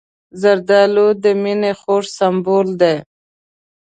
زردالو 0.41 1.07
د 1.23 1.25
مینې 1.41 1.71
خوږ 1.79 2.03
سمبول 2.17 2.67
دی. 2.81 2.95